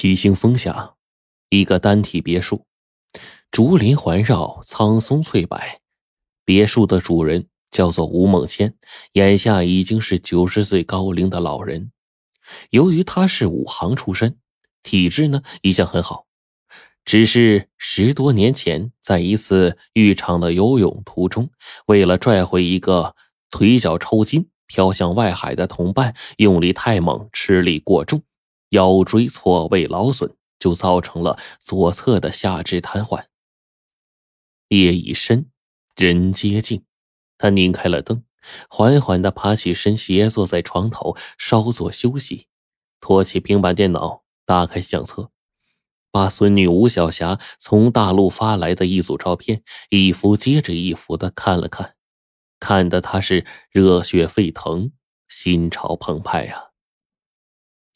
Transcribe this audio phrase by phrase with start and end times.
[0.00, 0.94] 七星峰下，
[1.50, 2.64] 一个单体别墅，
[3.50, 5.58] 竹林环绕，苍松翠柏。
[6.44, 8.76] 别墅的主人叫做吴梦谦，
[9.14, 11.90] 眼下已经是九十岁高龄的老人。
[12.70, 14.38] 由于他是武行出身，
[14.84, 16.26] 体质呢一向很好，
[17.04, 21.50] 只是十多年前在一次浴场的游泳途中，
[21.86, 23.16] 为了拽回一个
[23.50, 28.22] 腿脚抽筋、飘向外海的同伴，用力太猛，吃力过重。
[28.70, 33.24] 腰椎错位劳损，就造成了左侧的下肢瘫痪。
[34.68, 35.50] 夜已深，
[35.96, 36.84] 人皆静，
[37.38, 38.24] 他拧开了灯，
[38.68, 42.48] 缓缓的爬起身，斜坐在床头稍作休息，
[43.00, 45.30] 托起平板电脑，打开相册，
[46.10, 51.94] 把孙女吴小霞从大陆发来的一组照片一幅接着一幅的看了看，
[52.60, 54.92] 看得他是热血沸腾，
[55.28, 56.67] 心潮澎湃呀。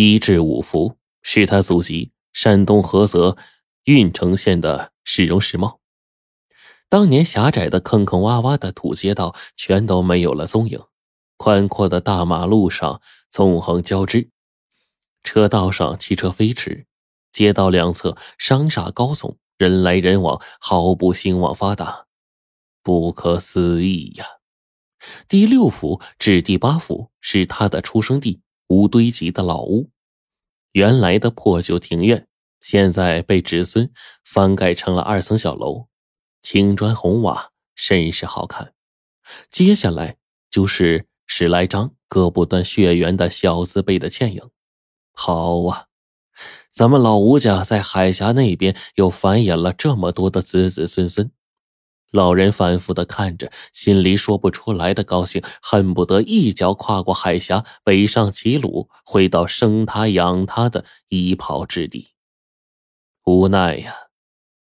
[0.00, 3.36] 一至五福是他祖籍山东菏泽
[3.82, 5.80] 郓城县的市容市貌。
[6.88, 10.80] 当年狭窄的坑坑洼洼的土街道全都没有了踪影，
[11.36, 14.30] 宽阔的大马路上纵横交织，
[15.24, 16.86] 车道上汽车飞驰，
[17.32, 22.06] 街道两侧商厦高耸，人来人往，毫不兴旺发达，
[22.84, 24.24] 不可思议呀！
[25.26, 28.42] 第六幅至第八幅是他的出生地。
[28.68, 29.90] 无堆积的老屋，
[30.72, 32.26] 原来的破旧庭院，
[32.60, 33.90] 现在被侄孙
[34.24, 35.88] 翻盖成了二层小楼，
[36.42, 38.72] 青砖红瓦，甚是好看。
[39.50, 40.16] 接下来
[40.50, 44.50] 就是十来张割不断血缘的小字辈的倩影。
[45.12, 45.86] 好啊，
[46.70, 51.30] 咱们老吴家在海峡那边又繁衍了这么多的子子孙孙。
[52.10, 62.12] 老人反复的看着，心里说不出来的高兴，恨不得一脚跨过海峡，北上齐鲁，回到生他养他的一袍之地。
[63.24, 63.94] 无奈呀，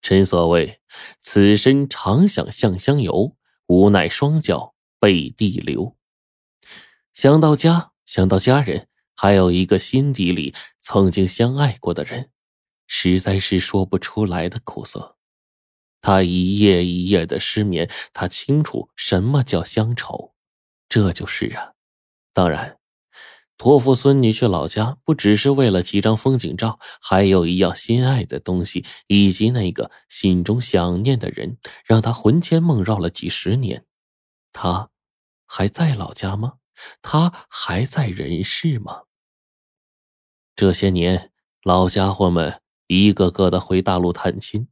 [0.00, 0.80] 真所谓
[1.20, 5.96] 此身常想向乡游，无奈双脚背地流。
[7.12, 8.86] 想到家，想到家人，
[9.16, 12.30] 还有一个心底里曾经相爱过的人，
[12.86, 15.16] 实在是说不出来的苦涩。
[16.02, 20.34] 他一夜一夜的失眠，他清楚什么叫乡愁，
[20.88, 21.72] 这就是啊。
[22.34, 22.78] 当然，
[23.56, 33.86] 托付孙女去老家，不只是为了几张风景照，还有一样心爱的东西，以及那个心中想念的人，让他魂牵梦绕了几十年。
[34.52, 34.90] 他
[35.46, 36.54] 还在老家吗？
[37.00, 39.02] 他还在人世吗？
[40.56, 41.30] 这些年，
[41.62, 44.66] 老家伙们一个个的回大陆探亲。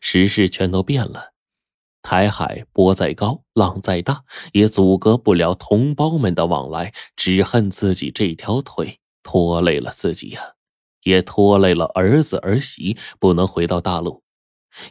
[0.00, 1.32] 时事全都变了，
[2.02, 6.92] 台海波再高，浪再大，也阻隔不了同胞们的往来。
[7.16, 10.54] 只恨自己这条腿拖累了自己呀，
[11.04, 14.22] 也拖累了儿子儿媳，不能回到大陆。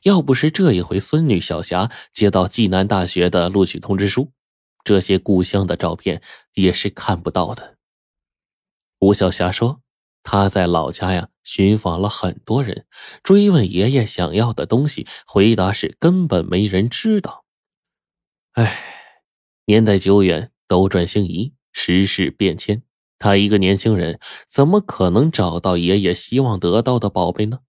[0.03, 4.31] 要不是这一回孙女小霞接到济南大学的录取通知书，
[4.83, 6.21] 这些故乡的照片
[6.53, 7.77] 也是看不到的。
[8.99, 9.81] 吴小霞说。
[10.31, 12.85] 他在老家呀，寻访了很多人，
[13.23, 17.45] 追问爷爷想要的东西，回答是根本没人知道。
[18.51, 18.79] 唉，
[19.65, 22.83] 年代久远，斗转星移，时事变迁，
[23.17, 27.61] 他一个年轻人，怎么可能找到爷爷希望得到的宝贝呢？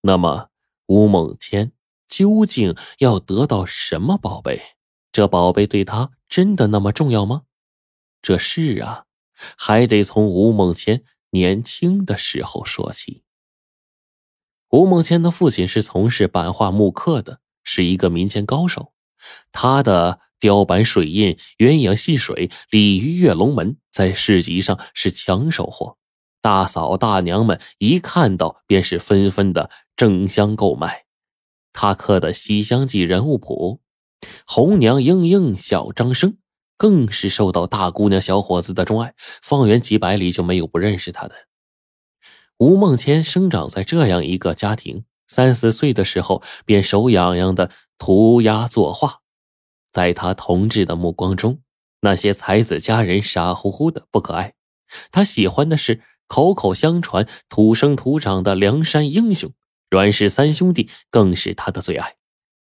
[0.00, 0.48] 那么，
[0.86, 1.70] 吴梦谦
[2.08, 4.60] 究竟要得到什么宝贝？
[5.12, 7.42] 这宝贝对他真的那么重要吗？
[8.20, 9.04] 这事啊，
[9.56, 11.04] 还得从吴梦谦。
[11.30, 13.22] 年轻的时候说起，
[14.70, 18.92] 吴梦谦的父亲是从事版画木刻的，是一个民间高手。
[19.52, 25.98] 他的雕版水印、鸳鸯戏水、鲤鱼跃龙门，在市集上是抢手货。
[26.40, 31.04] 大嫂大娘们一看到，便是纷纷的争相购买。
[31.72, 33.80] 他刻的《西厢记》人物谱，
[34.46, 36.38] 红娘莺莺笑张生。
[36.78, 39.12] 更是受到大姑娘、小伙子的钟爱，
[39.42, 41.34] 方圆几百里就没有不认识他的。
[42.58, 49.20] 吴梦谦生长在这样一个家庭，三四岁的时候便手痒痒的涂鸦作画。
[49.90, 51.60] 在他同志的目光中，
[52.00, 54.54] 那些才子佳人傻乎乎的不可爱，
[55.10, 59.52] 他喜欢的是口口相传、土生土长的梁山英雄。
[59.90, 62.16] 阮氏三兄弟更是他的最爱，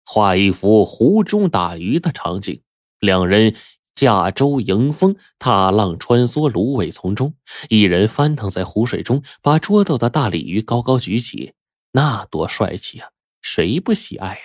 [0.05, 2.61] 画一幅湖中打鱼的场景，
[2.99, 3.55] 两人。
[4.01, 7.35] 驾舟迎风，踏浪穿梭，芦苇丛中，
[7.69, 11.53] 一人翻腾在湖水中，把捉到的大鲤鱼高高举起，
[11.91, 13.09] 那多帅气啊！
[13.43, 14.41] 谁不喜爱呀？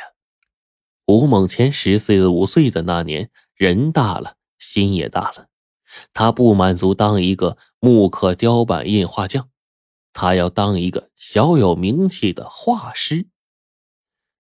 [1.07, 5.47] 吴梦谦十四五岁的那年，人大了，心也大了。
[6.13, 9.49] 他不满足当一个木刻雕版印画匠，
[10.13, 13.29] 他要当一个小有名气的画师。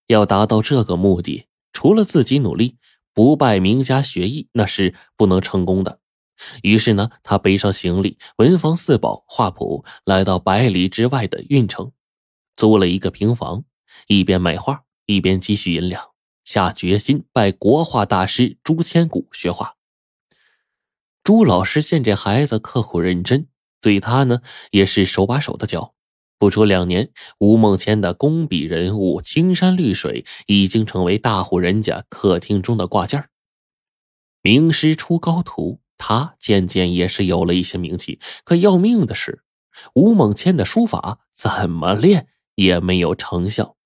[0.08, 2.76] 要达到这个目的，除了自己努力，
[3.16, 6.00] 不拜名家学艺那是不能成功的。
[6.62, 11.92] 于是呢，他背上行李，文房四宝、画谱，来到百里之外的运城，
[12.56, 13.64] 租了一个平房，
[14.06, 16.10] 一边卖画，一边积蓄银两，
[16.44, 19.76] 下决心拜国画大师朱千古学画。
[21.24, 23.48] 朱老师见这孩子刻苦认真，
[23.80, 24.42] 对他呢
[24.72, 25.95] 也是手把手的教。
[26.38, 33.28] 不出两年，吴梦谦的工笔人物青山绿水已经成为大户人家客厅中的挂件
[34.42, 35.80] 名师出高徒。
[35.98, 39.42] 他渐渐也是有了一些名气，可要命的是，
[39.94, 43.76] 吴梦谦的书法怎么练也没有成效。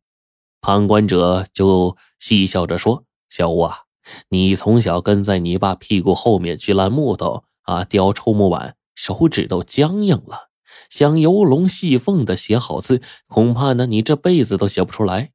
[0.60, 3.82] 旁观者就嬉笑着说：“小吴啊，
[4.30, 10.49] 你从小跟在你爸屁股后面去烂木头啊，雕臭木板，手指都僵硬了，
[10.88, 15.32] 想游龙戏凤的写好字，恐怕呢你这辈子都写不出来。”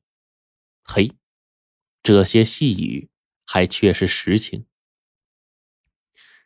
[0.84, 1.14] 嘿，
[2.04, 3.10] 这些细语
[3.46, 4.66] 还却是实情。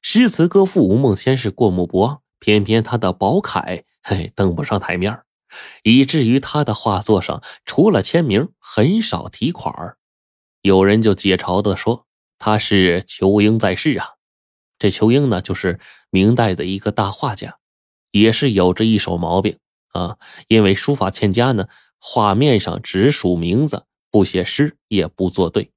[0.01, 5.23] 诗词歌赋，吴梦先是过目不忘，偏偏他的宝楷嘿登不上台面
[5.83, 9.97] 以至于他的画作上除了签名，很少题款
[10.61, 12.07] 有人就解嘲的说
[12.37, 14.11] 他是仇英在世啊。
[14.77, 17.58] 这仇英呢，就是明代的一个大画家，
[18.11, 19.57] 也是有着一手毛病
[19.89, 20.17] 啊。
[20.47, 21.67] 因为书法欠佳呢，
[21.99, 25.71] 画面上只署名字，不写诗，也不作对。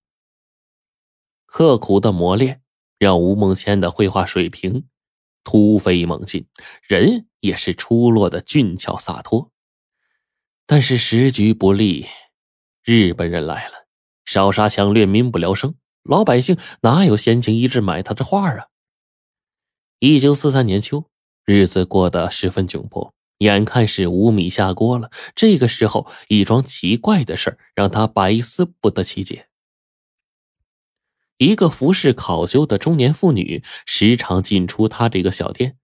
[1.47, 2.61] 刻苦的磨练。
[2.99, 4.87] 让吴梦谦的绘画水平
[5.43, 6.47] 突飞猛进，
[6.87, 9.51] 人也是出落的俊俏洒脱。
[10.67, 12.07] 但是时局不利，
[12.85, 13.89] 日本人来了，
[14.25, 15.75] 烧杀抢掠，民不聊生，
[16.05, 18.69] 老百姓哪有闲情逸致买他的画啊？
[19.99, 21.11] 一九四三年秋，
[21.45, 25.11] 日子过得十分窘迫，眼看是无米下锅了。
[25.35, 29.49] 这个时候，一桩奇怪的事让他百思不得其解。
[31.39, 35.77] 一个服饰考究的中年妇女时常进出他这个小店，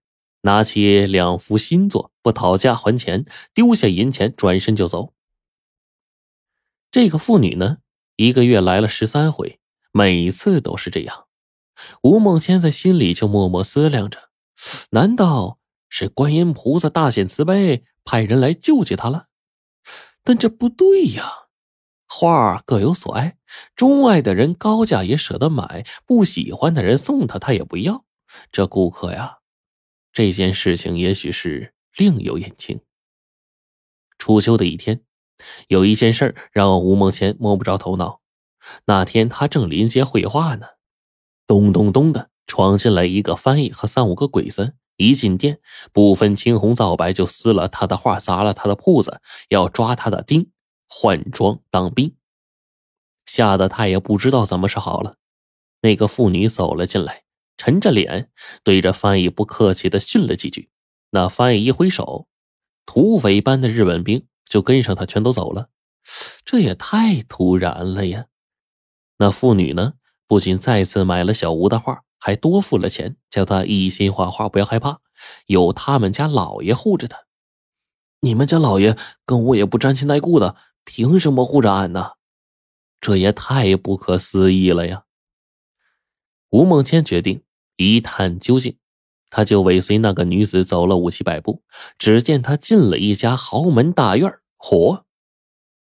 [0.43, 5.13] 拿起两幅新作，不讨价还钱，丢下银钱，转身就走。
[6.89, 7.79] 这个妇女呢，
[8.15, 9.59] 一个月来了十三回，
[9.91, 11.25] 每次都是这样。
[12.03, 14.28] 吴梦谦在心里就默默思量着：
[14.91, 15.59] 难道
[15.89, 19.27] 是观音菩萨大显慈悲，派人来救济他了？
[20.23, 21.47] 但这不对呀。
[22.11, 23.37] 画各有所爱，
[23.75, 28.03] 钟爱的人高价也舍得买，不喜欢的人送他他也不要。
[28.51, 29.39] 这顾客呀，
[30.11, 32.81] 这件事情也许是另有隐情。
[34.17, 35.03] 初秋的一天，
[35.67, 38.21] 有一件事让吴梦仙摸不着头脑。
[38.85, 40.65] 那天他正临街绘画呢，
[41.45, 45.59] 咚咚咚的闯进来一个翻译和三五个鬼子，一进店
[45.93, 50.49] 不分青红皂白就撕了他的画，砸了他的铺子，要抓他的丁。
[50.91, 52.15] 换装当兵，
[53.27, 55.17] 吓得他也不知道怎么是好了。
[55.81, 57.25] 那个妇女走了进来，
[57.57, 58.31] 沉着脸
[58.63, 60.71] 对着翻译不客气的训了几句。
[61.11, 62.27] 那翻译一挥手，
[62.87, 65.69] 土匪般的日本兵就跟上他，全都走了。
[66.43, 68.25] 这也太突然了呀！
[69.19, 69.93] 那妇女呢，
[70.25, 74.99] 不仅再次买了小吴的画，还多付了钱，叫他一心画画，不要害怕，
[75.47, 77.25] 有他们家老爷护着他。
[78.19, 80.55] 你们家老爷跟我也不沾亲带故的。
[80.85, 82.13] 凭什么护着俺呢？
[82.99, 85.03] 这也太不可思议了呀！
[86.49, 87.43] 吴梦谦决定
[87.75, 88.77] 一探究竟，
[89.29, 91.63] 他就尾随那个女子走了五七百步。
[91.99, 95.03] 只见他进了一家豪门大院嚯，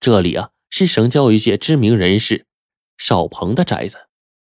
[0.02, 2.46] 这里啊是省教育界知名人士
[2.98, 4.07] 邵鹏的宅子。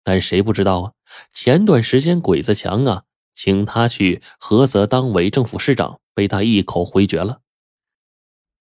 [0.02, 0.92] 但谁不知道啊？
[1.32, 3.02] 前段时间鬼子强啊，
[3.35, 7.41] 请他去菏泽当伪政府市长，被他一口回绝了。